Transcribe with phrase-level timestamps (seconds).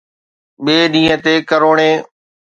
[0.63, 1.95] ٻئي ڏينهن تي ڪروڙين